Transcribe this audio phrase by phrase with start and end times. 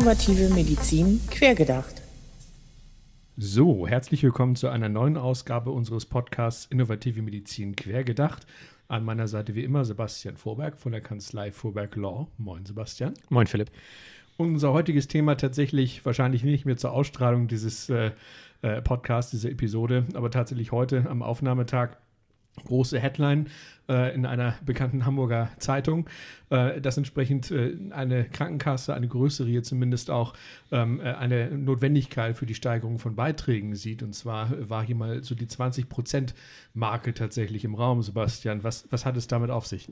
[0.00, 2.00] Innovative Medizin quergedacht.
[3.36, 8.46] So, herzlich willkommen zu einer neuen Ausgabe unseres Podcasts Innovative Medizin quergedacht.
[8.88, 12.28] An meiner Seite wie immer Sebastian Vorberg von der Kanzlei Vorberg Law.
[12.38, 13.12] Moin Sebastian.
[13.28, 13.70] Moin Philipp.
[14.38, 18.12] Unser heutiges Thema tatsächlich wahrscheinlich nicht mehr zur Ausstrahlung dieses äh,
[18.62, 21.98] äh, Podcasts, dieser Episode, aber tatsächlich heute am Aufnahmetag
[22.64, 23.46] große Headline
[23.88, 26.08] äh, in einer bekannten Hamburger Zeitung,
[26.50, 30.34] äh, dass entsprechend äh, eine Krankenkasse, eine größere hier zumindest auch,
[30.70, 34.02] ähm, äh, eine Notwendigkeit für die Steigerung von Beiträgen sieht.
[34.02, 38.62] Und zwar war hier mal so die 20-Prozent-Marke tatsächlich im Raum, Sebastian.
[38.64, 39.88] Was, was hat es damit auf sich?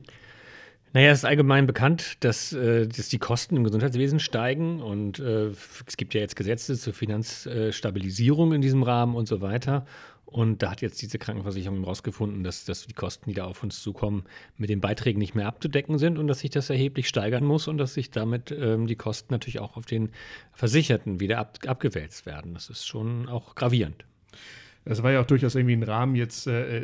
[0.95, 5.49] Naja, es ist allgemein bekannt, dass, äh, dass die Kosten im Gesundheitswesen steigen und äh,
[5.87, 9.85] es gibt ja jetzt Gesetze zur Finanzstabilisierung in diesem Rahmen und so weiter.
[10.31, 13.81] Und da hat jetzt diese Krankenversicherung herausgefunden, dass, dass die Kosten, die da auf uns
[13.83, 14.25] zukommen,
[14.59, 17.79] mit den Beiträgen nicht mehr abzudecken sind und dass sich das erheblich steigern muss und
[17.79, 20.11] dass sich damit ähm, die Kosten natürlich auch auf den
[20.53, 22.53] Versicherten wieder ab, abgewälzt werden.
[22.53, 24.05] Das ist schon auch gravierend.
[24.85, 26.83] Das war ja auch durchaus irgendwie ein Rahmen jetzt äh,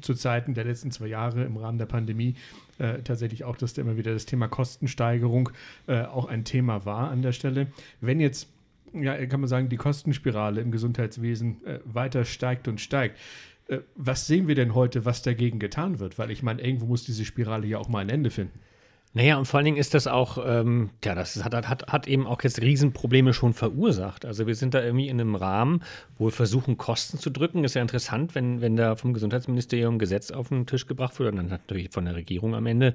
[0.00, 2.34] zu Zeiten der letzten zwei Jahre im Rahmen der Pandemie
[2.78, 5.50] äh, tatsächlich auch, dass da immer wieder das Thema Kostensteigerung
[5.86, 7.68] äh, auch ein Thema war an der Stelle.
[8.00, 8.48] Wenn jetzt
[9.02, 13.18] ja, kann man sagen, die Kostenspirale im Gesundheitswesen äh, weiter steigt und steigt.
[13.68, 16.18] Äh, was sehen wir denn heute, was dagegen getan wird?
[16.18, 18.58] Weil ich meine, irgendwo muss diese Spirale ja auch mal ein Ende finden.
[19.16, 22.26] Naja, und vor allen Dingen ist das auch, ähm, ja, das hat, hat, hat eben
[22.26, 24.26] auch jetzt Riesenprobleme schon verursacht.
[24.26, 25.82] Also wir sind da irgendwie in einem Rahmen,
[26.18, 27.64] wo wir versuchen, Kosten zu drücken.
[27.64, 31.30] Ist ja interessant, wenn, wenn da vom Gesundheitsministerium ein Gesetz auf den Tisch gebracht wird
[31.30, 32.92] und dann natürlich von der Regierung am Ende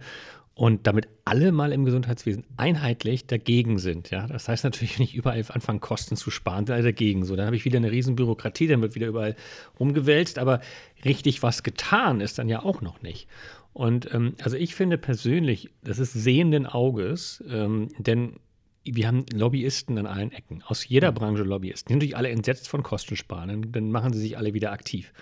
[0.54, 4.10] und damit alle mal im Gesundheitswesen einheitlich dagegen sind.
[4.10, 4.28] Ja?
[4.28, 7.26] Das heißt natürlich nicht überall anfangen, Kosten zu sparen, alle dagegen.
[7.26, 9.36] So, dann habe ich wieder eine riesen Bürokratie, dann wird wieder überall
[9.78, 10.62] umgewälzt, aber
[11.06, 13.28] richtig was getan ist dann ja auch noch nicht.
[13.74, 18.34] Und ähm, also ich finde persönlich, das ist sehenden Auges, ähm, denn
[18.84, 21.88] wir haben Lobbyisten an allen Ecken, aus jeder Branche Lobbyisten.
[21.88, 25.14] Die sind natürlich alle entsetzt von Kostensparen, dann machen sie sich alle wieder aktiv.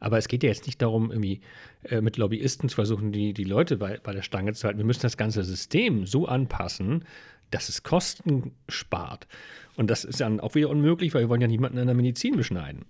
[0.00, 1.40] Aber es geht ja jetzt nicht darum, irgendwie
[1.84, 4.78] äh, mit Lobbyisten zu versuchen, die, die Leute bei, bei der Stange zu halten.
[4.78, 7.04] Wir müssen das ganze System so anpassen,
[7.50, 9.28] dass es Kosten spart.
[9.76, 12.36] Und das ist dann auch wieder unmöglich, weil wir wollen ja niemanden in der Medizin
[12.36, 12.84] beschneiden.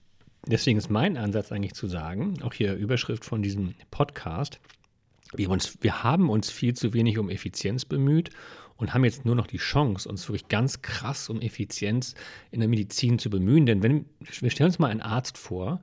[0.47, 4.61] Deswegen ist mein Ansatz eigentlich zu sagen, auch hier Überschrift von diesem Podcast,
[5.35, 8.31] wir, uns, wir haben uns viel zu wenig um Effizienz bemüht
[8.77, 12.15] und haben jetzt nur noch die Chance, uns wirklich ganz krass um Effizienz
[12.51, 13.67] in der Medizin zu bemühen.
[13.67, 14.07] Denn wenn
[14.41, 15.81] wir stellen uns mal einen Arzt vor,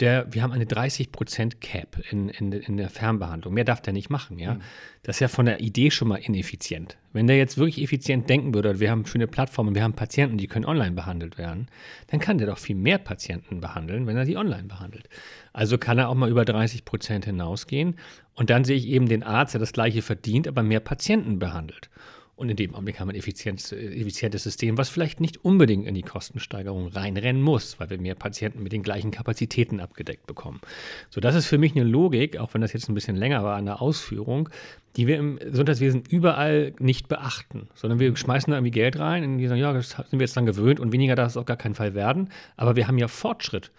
[0.00, 3.52] der, wir haben eine 30% Cap in, in, in der Fernbehandlung.
[3.52, 4.54] Mehr darf der nicht machen, ja.
[4.54, 4.60] Mhm.
[5.02, 6.96] Das ist ja von der Idee schon mal ineffizient.
[7.12, 10.46] Wenn der jetzt wirklich effizient denken würde, wir haben schöne Plattformen, wir haben Patienten, die
[10.46, 11.68] können online behandelt werden,
[12.08, 15.08] dann kann der doch viel mehr Patienten behandeln, wenn er die online behandelt.
[15.52, 17.96] Also kann er auch mal über 30% hinausgehen.
[18.34, 21.90] Und dann sehe ich eben den Arzt, der das gleiche verdient, aber mehr Patienten behandelt.
[22.40, 25.94] Und in dem Augenblick haben wir ein effizientes, effizientes System, was vielleicht nicht unbedingt in
[25.94, 30.58] die Kostensteigerung reinrennen muss, weil wir mehr Patienten mit den gleichen Kapazitäten abgedeckt bekommen.
[31.10, 33.56] So, das ist für mich eine Logik, auch wenn das jetzt ein bisschen länger war
[33.56, 34.48] an der Ausführung,
[34.96, 39.38] die wir im Gesundheitswesen überall nicht beachten, sondern wir schmeißen da irgendwie Geld rein und
[39.38, 41.56] die sagen, ja, das sind wir jetzt dann gewöhnt und weniger darf es auf gar
[41.56, 42.30] keinen Fall werden.
[42.56, 43.70] Aber wir haben ja Fortschritt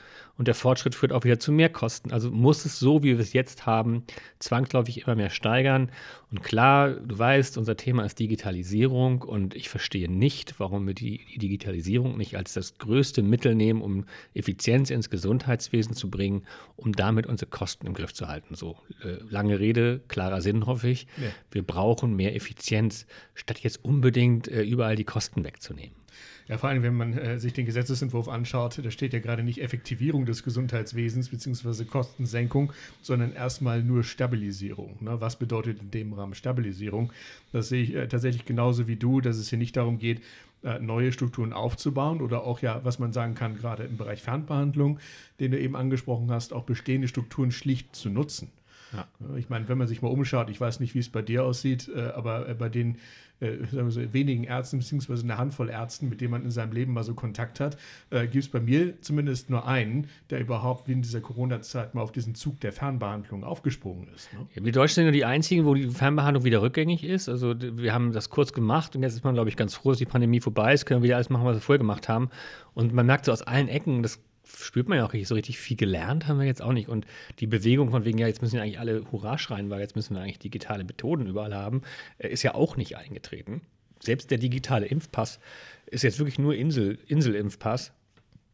[0.42, 2.12] und der Fortschritt führt auch wieder zu mehr Kosten.
[2.12, 4.06] Also muss es so, wie wir es jetzt haben,
[4.40, 5.92] zwangsläufig immer mehr steigern.
[6.32, 11.22] Und klar, du weißt, unser Thema ist Digitalisierung und ich verstehe nicht, warum wir die,
[11.36, 16.44] Digitalisierung nicht als das größte Mittel nehmen, um Effizienz ins Gesundheitswesen zu bringen,
[16.76, 18.56] um damit unsere Kosten im Griff zu halten.
[18.56, 21.01] So äh, lange Rede, klarer Sinn, hoffe ich.
[21.18, 21.30] Ja.
[21.52, 26.02] Wir brauchen mehr Effizienz, statt jetzt unbedingt äh, überall die Kosten wegzunehmen.
[26.48, 29.62] Ja, vor allem, wenn man äh, sich den Gesetzesentwurf anschaut, da steht ja gerade nicht
[29.62, 31.86] Effektivierung des Gesundheitswesens bzw.
[31.86, 34.98] Kostensenkung, sondern erstmal nur Stabilisierung.
[35.00, 35.22] Ne?
[35.22, 37.14] Was bedeutet in dem Rahmen Stabilisierung?
[37.54, 40.22] Das sehe ich äh, tatsächlich genauso wie du, dass es hier nicht darum geht,
[40.64, 45.00] äh, neue Strukturen aufzubauen oder auch ja, was man sagen kann, gerade im Bereich Fernbehandlung,
[45.40, 48.52] den du eben angesprochen hast, auch bestehende Strukturen schlicht zu nutzen.
[48.94, 49.08] Ja.
[49.38, 51.90] Ich meine, wenn man sich mal umschaut, ich weiß nicht, wie es bei dir aussieht,
[51.96, 52.98] äh, aber äh, bei den
[53.40, 57.04] äh, so, wenigen Ärzten, beziehungsweise eine Handvoll Ärzten, mit denen man in seinem Leben mal
[57.04, 57.78] so Kontakt hat,
[58.10, 62.36] gibt es bei mir zumindest nur einen, der überhaupt in dieser Corona-Zeit mal auf diesen
[62.36, 64.32] Zug der Fernbehandlung aufgesprungen ist.
[64.34, 64.48] Ne?
[64.54, 67.30] Ja, wir Deutschen sind ja die einzigen, wo die Fernbehandlung wieder rückgängig ist.
[67.30, 69.98] Also wir haben das kurz gemacht und jetzt ist man, glaube ich, ganz froh, dass
[69.98, 72.30] die Pandemie vorbei ist, können wir wieder alles machen, was wir vorher gemacht haben.
[72.74, 75.58] Und man merkt so aus allen Ecken, das spürt man ja auch richtig, so richtig
[75.58, 76.90] viel gelernt haben wir jetzt auch nicht.
[76.90, 77.06] Und
[77.40, 80.16] die Bewegung von wegen, ja, jetzt müssen wir eigentlich alle Hurra schreien, weil jetzt müssen
[80.16, 81.82] wir eigentlich digitale Methoden überall haben,
[82.18, 83.62] äh, ist ja auch nicht eingetreten.
[84.00, 85.40] Selbst der digitale Impfpass
[85.86, 87.94] ist jetzt wirklich nur Insel, Inselimpfpass.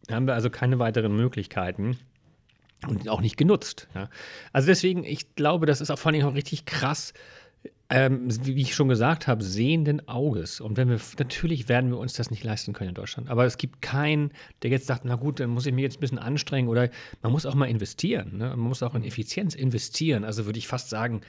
[0.08, 1.98] Da haben wir also keine weiteren Möglichkeiten
[2.86, 3.88] und auch nicht genutzt.
[3.96, 4.10] Ja.
[4.54, 7.14] Also deswegen, ich glaube, das ist auch vor allem auch richtig krass,
[7.90, 10.60] ähm, wie ich schon gesagt habe, sehenden Auges.
[10.60, 13.30] Und wenn wir, natürlich werden wir uns das nicht leisten können in Deutschland.
[13.30, 14.32] Aber es gibt keinen,
[14.62, 16.90] der jetzt sagt, na gut, dann muss ich mich jetzt ein bisschen anstrengen oder
[17.22, 18.38] man muss auch mal investieren.
[18.38, 18.50] Ne?
[18.50, 20.26] Man muss auch in Effizienz investieren.
[20.26, 21.22] Also würde ich fast sagen,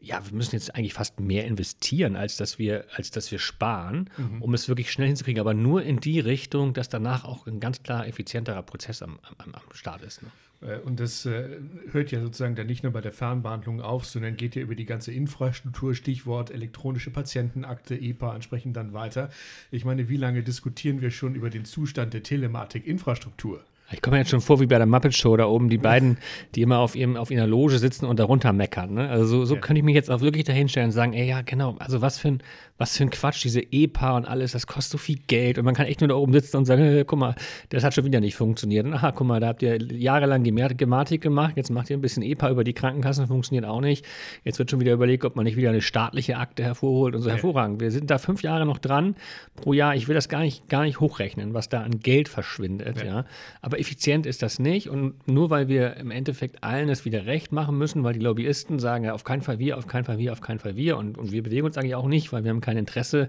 [0.00, 4.08] ja, wir müssen jetzt eigentlich fast mehr investieren, als dass wir, als dass wir sparen,
[4.16, 4.42] mhm.
[4.42, 5.40] um es wirklich schnell hinzukriegen.
[5.40, 9.54] Aber nur in die Richtung, dass danach auch ein ganz klar effizienterer Prozess am, am,
[9.54, 10.22] am Start ist.
[10.22, 10.30] Ne?
[10.62, 11.58] Äh, und das äh,
[11.92, 14.86] hört ja sozusagen dann nicht nur bei der Fernbehandlung auf, sondern geht ja über die
[14.86, 19.30] ganze Infrastruktur, Stichwort elektronische Patientenakte, EPA, entsprechend dann weiter.
[19.70, 23.64] Ich meine, wie lange diskutieren wir schon über den Zustand der Telematik-Infrastruktur?
[23.92, 26.18] Ich komme mir jetzt schon vor wie bei der Muppet Show da oben, die beiden,
[26.54, 28.94] die immer auf, ihrem, auf ihrer Loge sitzen und darunter meckern.
[28.94, 29.08] Ne?
[29.08, 29.60] Also so, so ja.
[29.60, 32.28] könnte ich mich jetzt auch wirklich dahinstellen und sagen, ey, ja, genau, also was für
[32.28, 32.42] ein,
[32.80, 35.74] was für ein Quatsch, diese EPA und alles, das kostet so viel Geld und man
[35.74, 37.34] kann echt nur da oben sitzen und sagen, hey, guck mal,
[37.68, 38.86] das hat schon wieder nicht funktioniert.
[38.86, 42.22] Und, aha, guck mal, da habt ihr jahrelang Gematik gemacht, jetzt macht ihr ein bisschen
[42.22, 44.06] EPA über die Krankenkassen, funktioniert auch nicht.
[44.44, 47.28] Jetzt wird schon wieder überlegt, ob man nicht wieder eine staatliche Akte hervorholt und so
[47.28, 47.34] ja.
[47.34, 47.82] hervorragend.
[47.82, 49.14] Wir sind da fünf Jahre noch dran
[49.56, 49.94] pro Jahr.
[49.94, 52.96] Ich will das gar nicht, gar nicht hochrechnen, was da an Geld verschwindet.
[53.00, 53.04] Ja.
[53.04, 53.24] ja.
[53.60, 57.52] Aber effizient ist das nicht und nur weil wir im Endeffekt allen es wieder recht
[57.52, 60.32] machen müssen, weil die Lobbyisten sagen, ja, auf keinen Fall wir, auf keinen Fall wir,
[60.32, 62.62] auf keinen Fall wir und, und wir bewegen uns eigentlich auch nicht, weil wir haben
[62.62, 63.28] keine kein Interesse.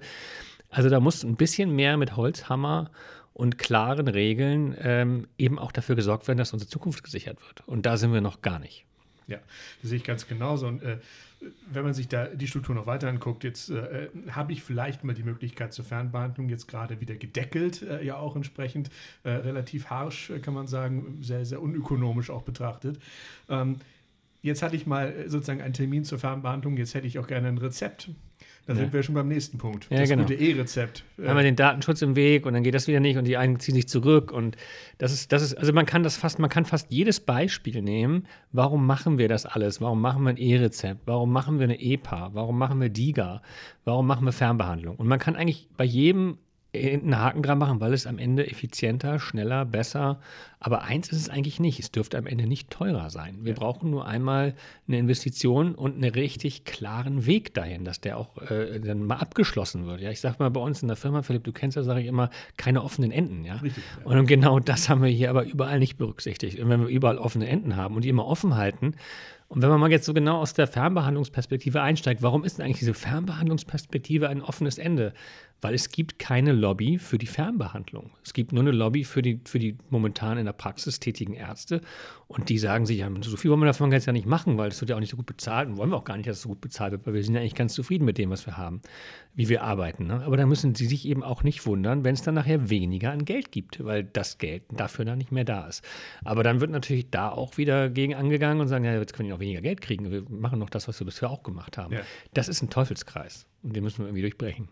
[0.70, 2.92] Also da muss ein bisschen mehr mit Holzhammer
[3.34, 7.68] und klaren Regeln ähm, eben auch dafür gesorgt werden, dass unsere Zukunft gesichert wird.
[7.68, 8.86] Und da sind wir noch gar nicht.
[9.28, 9.40] Ja,
[9.82, 10.68] das sehe ich ganz genauso.
[10.68, 10.98] Und äh,
[11.72, 15.14] wenn man sich da die Struktur noch weiter anguckt, jetzt äh, habe ich vielleicht mal
[15.14, 18.90] die Möglichkeit zur Fernbehandlung jetzt gerade wieder gedeckelt, äh, ja auch entsprechend
[19.24, 23.00] äh, relativ harsch, äh, kann man sagen, sehr, sehr unökonomisch auch betrachtet.
[23.50, 23.78] Ähm,
[24.42, 27.48] jetzt hatte ich mal äh, sozusagen einen Termin zur Fernbehandlung, jetzt hätte ich auch gerne
[27.48, 28.12] ein Rezept.
[28.72, 28.84] Da ja.
[28.86, 29.88] sind wir schon beim nächsten Punkt.
[29.90, 30.24] Ja, das genau.
[30.24, 31.04] gute E-Rezept.
[31.18, 33.36] Dann haben wir den Datenschutz im Weg und dann geht das wieder nicht und die
[33.36, 34.32] einen ziehen sich zurück.
[34.32, 34.56] Und
[34.98, 38.28] das ist, das ist, also man kann das fast, man kann fast jedes Beispiel nehmen.
[38.54, 39.82] Warum machen wir das alles?
[39.82, 41.02] Warum machen wir ein E-Rezept?
[41.06, 42.30] Warum machen wir eine EPA?
[42.34, 43.42] Warum machen wir DIGA?
[43.84, 44.96] Warum machen wir Fernbehandlung?
[44.96, 46.38] Und man kann eigentlich bei jedem
[46.74, 50.20] einen Haken dran machen, weil es am Ende effizienter, schneller, besser.
[50.60, 51.80] Aber eins ist es eigentlich nicht.
[51.80, 53.40] Es dürfte am Ende nicht teurer sein.
[53.42, 53.60] Wir ja.
[53.60, 54.54] brauchen nur einmal
[54.88, 59.86] eine Investition und einen richtig klaren Weg dahin, dass der auch äh, dann mal abgeschlossen
[59.86, 60.00] wird.
[60.00, 62.08] Ja, ich sage mal bei uns in der Firma, Philipp, du kennst ja, sage ich
[62.08, 63.44] immer, keine offenen Enden.
[63.44, 63.56] Ja?
[63.56, 64.10] Richtig, ja.
[64.10, 66.58] Und genau das haben wir hier aber überall nicht berücksichtigt.
[66.58, 68.96] Und wenn wir überall offene Enden haben und die immer offen halten,
[69.52, 72.80] und wenn man mal jetzt so genau aus der Fernbehandlungsperspektive einsteigt, warum ist denn eigentlich
[72.80, 75.14] diese Fernbehandlungsperspektive ein offenes Ende?
[75.62, 78.10] Weil es gibt keine Lobby für die Fernbehandlung.
[78.24, 81.82] Es gibt nur eine Lobby für die, für die momentan in der Praxis tätigen Ärzte.
[82.28, 84.70] Und die sagen sich, ja, so viel wollen wir davon jetzt ja nicht machen, weil
[84.70, 85.70] es wird ja auch nicht so gut bezahlt.
[85.70, 87.36] Und wollen wir auch gar nicht, dass es so gut bezahlt wird, weil wir sind
[87.36, 88.82] ja eigentlich ganz zufrieden mit dem, was wir haben,
[89.36, 90.08] wie wir arbeiten.
[90.08, 90.24] Ne?
[90.26, 93.26] Aber da müssen sie sich eben auch nicht wundern, wenn es dann nachher weniger an
[93.26, 95.84] Geld gibt, weil das Geld dafür dann nicht mehr da ist.
[96.24, 99.34] Aber dann wird natürlich da auch wieder gegen angegangen und sagen, ja, jetzt können die
[99.34, 100.10] auch weniger Geld kriegen.
[100.10, 101.94] Wir machen noch das, was wir bisher auch gemacht haben.
[101.94, 102.02] Ja.
[102.34, 103.46] Das ist ein Teufelskreis.
[103.62, 104.70] Und den müssen wir irgendwie durchbrechen.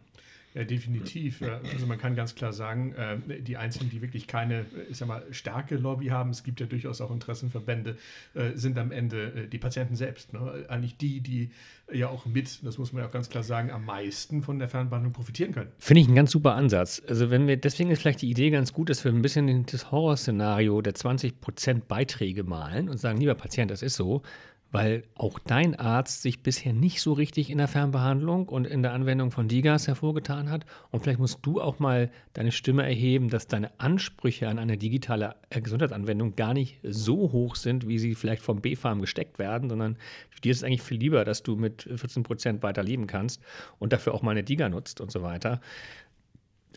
[0.56, 1.44] Ja, definitiv.
[1.72, 5.24] Also man kann ganz klar sagen, äh, die einzigen, die wirklich keine, ich sag mal,
[5.32, 7.98] starke Lobby haben, es gibt ja durchaus auch Interessenverbände,
[8.34, 10.34] äh, sind am Ende äh, die Patienten selbst.
[10.34, 10.66] Ne?
[10.68, 11.52] Eigentlich die, die
[11.92, 14.70] ja auch mit, das muss man ja auch ganz klar sagen, am meisten von der
[14.70, 15.72] Fernbehandlung profitieren können.
[15.78, 17.02] Finde ich einen ganz super Ansatz.
[17.08, 19.92] Also wenn wir, deswegen ist vielleicht die Idee ganz gut, dass wir ein bisschen das
[19.92, 24.24] Horrorszenario der 20% Beiträge malen und sagen, lieber Patient, das ist so
[24.72, 28.94] weil auch dein Arzt sich bisher nicht so richtig in der Fernbehandlung und in der
[28.94, 30.66] Anwendung von Digas hervorgetan hat.
[30.92, 35.36] Und vielleicht musst du auch mal deine Stimme erheben, dass deine Ansprüche an eine digitale
[35.50, 39.98] äh, Gesundheitsanwendung gar nicht so hoch sind, wie sie vielleicht vom B-Farm gesteckt werden, sondern
[40.44, 43.42] dir ist es eigentlich viel lieber, dass du mit 14 Prozent weiter leben kannst
[43.80, 45.62] und dafür auch mal eine Diga nutzt und so weiter.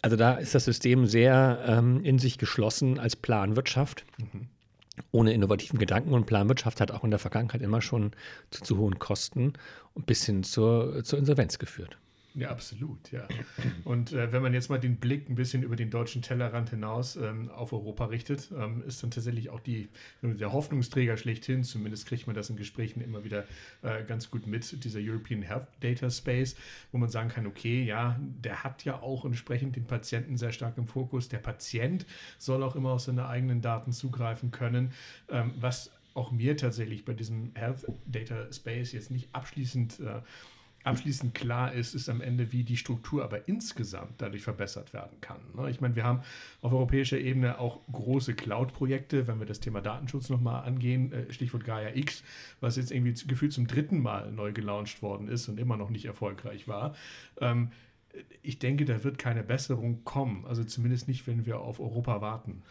[0.01, 4.05] Also da ist das System sehr ähm, in sich geschlossen als Planwirtschaft.
[4.19, 4.49] Mhm
[5.11, 8.13] ohne innovativen Gedanken und Planwirtschaft hat auch in der Vergangenheit immer schon
[8.51, 9.55] zu zu hohen Kosten
[9.95, 11.97] bis hin zur, zur Insolvenz geführt.
[12.35, 13.29] Ja, absolut, ja.
[13.85, 17.17] Und äh, wenn man jetzt mal den Blick ein bisschen über den deutschen Tellerrand hinaus
[17.17, 19.89] ähm, auf Europa richtet, ähm, ist dann tatsächlich auch die,
[20.23, 23.45] der Hoffnungsträger schlechthin, zumindest kriegt man das in Gesprächen immer wieder
[23.83, 26.57] äh, ganz gut mit, dieser European Health Data Space,
[26.91, 30.79] wo man sagen kann, okay, ja, der hat ja auch entsprechend den Patienten sehr stark
[30.79, 31.29] im Fokus.
[31.29, 32.07] Der Patient
[32.39, 34.93] soll auch immer auf seine eigenen Daten zugreifen können,
[35.29, 40.21] ähm, was auch mir tatsächlich bei diesem Health Data Space jetzt nicht abschließend äh,
[40.85, 45.41] abschließend klar ist, ist am Ende, wie die Struktur aber insgesamt dadurch verbessert werden kann.
[45.57, 45.71] Ne?
[45.71, 46.21] Ich meine, wir haben
[46.61, 51.65] auf europäischer Ebene auch große Cloud-Projekte, wenn wir das Thema Datenschutz nochmal angehen, äh, Stichwort
[51.65, 52.23] Gaia X,
[52.61, 56.05] was jetzt irgendwie gefühlt zum dritten Mal neu gelauncht worden ist und immer noch nicht
[56.05, 56.95] erfolgreich war.
[57.41, 57.71] Ähm,
[58.43, 60.45] ich denke, da wird keine Besserung kommen.
[60.47, 62.63] Also zumindest nicht, wenn wir auf Europa warten.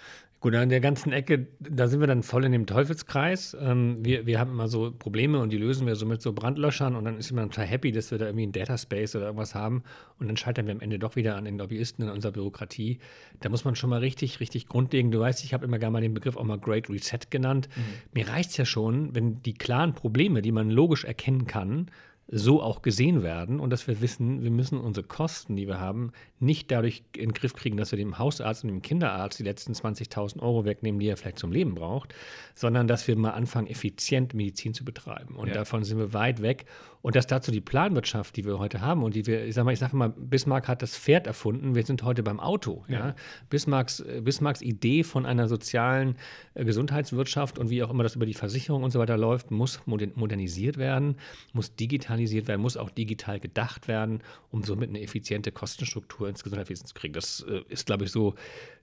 [0.42, 3.56] Gut, an der ganzen Ecke, da sind wir dann voll in dem Teufelskreis.
[3.62, 6.96] Ähm, wir, wir haben immer so Probleme und die lösen wir so mit so Brandlöschern
[6.96, 9.84] und dann ist man total happy, dass wir da irgendwie ein Dataspace oder irgendwas haben
[10.20, 12.98] und dann scheitern wir am Ende doch wieder an den Lobbyisten in unserer Bürokratie.
[13.40, 16.02] Da muss man schon mal richtig, richtig grundlegend, du weißt, ich habe immer gerne mal
[16.02, 17.70] den Begriff auch mal Great Reset genannt.
[17.76, 17.82] Mhm.
[18.14, 21.92] Mir reicht es ja schon, wenn die klaren Probleme, die man logisch erkennen kann,
[22.34, 26.14] so auch gesehen werden und dass wir wissen, wir müssen unsere Kosten, die wir haben,
[26.40, 29.74] nicht dadurch in den Griff kriegen, dass wir dem Hausarzt und dem Kinderarzt die letzten
[29.74, 32.16] 20.000 Euro wegnehmen, die er vielleicht zum Leben braucht,
[32.56, 35.36] sondern dass wir mal anfangen, effizient Medizin zu betreiben.
[35.36, 35.56] Und ja.
[35.56, 36.66] davon sind wir weit weg.
[37.02, 39.74] Und dass dazu die Planwirtschaft, die wir heute haben und die wir, ich sage mal,
[39.74, 42.84] ich sage mal, Bismarck hat das Pferd erfunden, wir sind heute beim Auto.
[42.88, 43.00] Ja.
[43.00, 43.16] ja?
[43.50, 46.16] Bismarcks, Bismarcks Idee von einer sozialen
[46.54, 49.82] äh, Gesundheitswirtschaft und wie auch immer das über die Versicherung und so weiter läuft, muss
[49.86, 51.16] modernisiert werden,
[51.54, 56.86] muss digitalisiert werden, muss auch digital gedacht werden, um somit eine effiziente Kostenstruktur ins Gesundheitswesen
[56.86, 57.14] zu kriegen.
[57.14, 58.36] Das äh, ist, glaube ich, so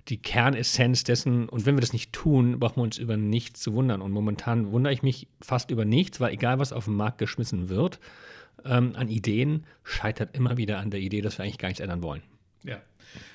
[0.09, 1.49] die Kernessenz dessen.
[1.49, 4.03] Und wenn wir das nicht tun, brauchen wir uns über nichts zu wundern.
[4.03, 7.69] Und momentan wundere ich mich fast über nichts, weil egal, was auf den Markt geschmissen
[7.69, 8.01] wird,
[8.65, 12.03] ähm, an Ideen, scheitert immer wieder an der Idee, dass wir eigentlich gar nichts ändern
[12.03, 12.23] wollen.
[12.65, 12.81] Ja,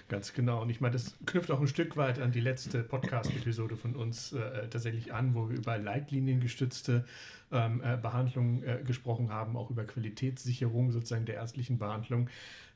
[0.10, 0.62] ganz genau.
[0.62, 4.34] Und ich meine, das knüpft auch ein Stück weit an die letzte Podcast-Episode von uns
[4.34, 7.06] äh, tatsächlich an, wo wir über leitliniengestützte
[7.52, 12.30] ähm, äh, Behandlung äh, gesprochen haben, auch über Qualitätssicherung sozusagen der ärztlichen Behandlung.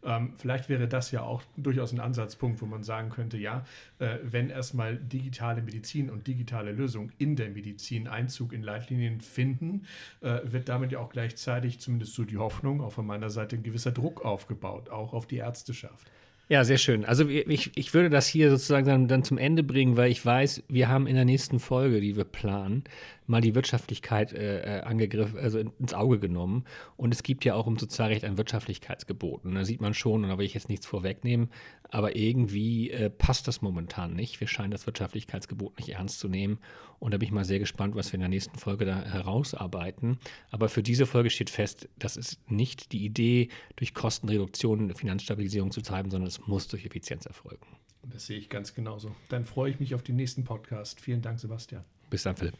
[0.03, 3.65] Ähm, vielleicht wäre das ja auch durchaus ein Ansatzpunkt, wo man sagen könnte, ja,
[3.99, 9.85] äh, wenn erstmal digitale Medizin und digitale Lösungen in der Medizin Einzug in Leitlinien finden,
[10.21, 13.63] äh, wird damit ja auch gleichzeitig zumindest so die Hoffnung, auch von meiner Seite ein
[13.63, 16.07] gewisser Druck aufgebaut, auch auf die Ärzteschaft.
[16.49, 17.03] Ja, sehr schön.
[17.03, 20.63] Also ich, ich würde das hier sozusagen dann, dann zum Ende bringen, weil ich weiß,
[20.67, 22.83] wir haben in der nächsten Folge, die wir planen,
[23.27, 26.65] mal die Wirtschaftlichkeit äh, äh angegriffen, also ins Auge genommen.
[26.95, 29.45] Und es gibt ja auch im Sozialrecht ein Wirtschaftlichkeitsgebot.
[29.45, 31.49] Und da sieht man schon, und da will ich jetzt nichts vorwegnehmen,
[31.89, 34.39] aber irgendwie äh, passt das momentan nicht.
[34.39, 36.59] Wir scheinen das Wirtschaftlichkeitsgebot nicht ernst zu nehmen.
[36.99, 40.17] Und da bin ich mal sehr gespannt, was wir in der nächsten Folge da herausarbeiten.
[40.49, 45.81] Aber für diese Folge steht fest, das ist nicht die Idee, durch Kostenreduktion Finanzstabilisierung zu
[45.81, 47.65] treiben, sondern es muss durch Effizienz erfolgen.
[48.03, 49.15] Das sehe ich ganz genauso.
[49.29, 50.99] Dann freue ich mich auf den nächsten Podcast.
[50.99, 51.83] Vielen Dank, Sebastian.
[52.09, 52.55] Bis dann, Philipp.